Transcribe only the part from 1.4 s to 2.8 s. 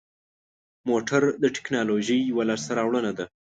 د تکنالوژۍ یوه لاسته